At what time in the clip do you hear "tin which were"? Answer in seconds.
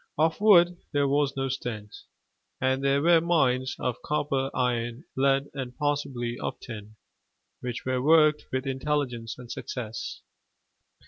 6.59-8.01